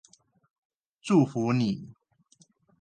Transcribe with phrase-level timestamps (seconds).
[0.99, 1.89] 祝福你